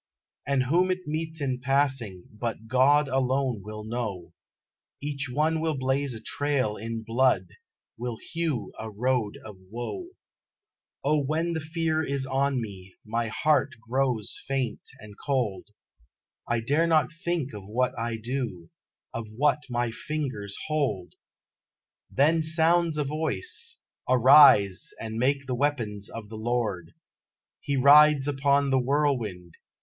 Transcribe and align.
And 0.47 0.63
whom 0.63 0.89
it 0.89 1.05
meets 1.05 1.41
in 1.41 1.59
passing, 1.59 2.23
but 2.31 2.65
God 2.67 3.07
alone 3.07 3.61
will 3.61 3.83
know; 3.83 4.33
Each 4.99 5.29
one 5.31 5.61
will 5.61 5.77
blaze 5.77 6.15
a 6.15 6.19
trail 6.19 6.75
in 6.75 7.03
blood 7.03 7.49
will 7.99 8.17
hew 8.17 8.73
a 8.79 8.89
road 8.89 9.37
of 9.45 9.57
woe; 9.69 10.07
O 11.03 11.19
when 11.19 11.53
the 11.53 11.59
fear 11.59 12.01
is 12.01 12.25
on 12.25 12.59
me, 12.59 12.95
my 13.05 13.27
heart 13.27 13.75
grows 13.87 14.41
faint 14.47 14.81
and 14.99 15.13
cold: 15.23 15.67
I 16.47 16.61
dare 16.61 16.87
not 16.87 17.13
think 17.13 17.53
of 17.53 17.63
what 17.67 17.93
I 17.95 18.17
do, 18.17 18.71
of 19.13 19.27
what 19.37 19.59
my 19.69 19.91
fingers 19.91 20.57
hold. 20.65 21.13
Then 22.09 22.41
sounds 22.41 22.97
a 22.97 23.03
Voice, 23.03 23.79
"Arise, 24.09 24.93
and 24.99 25.17
make 25.19 25.45
the 25.45 25.53
weapons 25.53 26.09
of 26.09 26.27
the 26.29 26.37
Lord!" 26.37 26.95
"He 27.59 27.77
rides 27.77 28.27
upon 28.27 28.71
the 28.71 28.79
whirlwind! 28.79 29.53